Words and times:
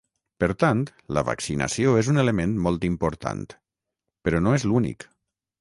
Per 0.43 0.47
tant, 0.61 0.79
la 1.17 1.23
vaccinació 1.27 1.93
és 2.03 2.09
un 2.15 2.21
element 2.23 2.57
molt 2.69 2.89
important, 2.91 3.47
però 4.29 4.45
no 4.47 4.59
és 4.61 4.71
l’únic. 4.73 5.11